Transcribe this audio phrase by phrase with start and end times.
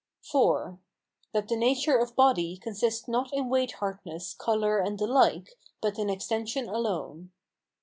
[0.25, 0.77] IV.
[1.31, 5.99] That the nature of body consists not in weight hardness, colour and the like, but
[5.99, 7.29] in extension alone.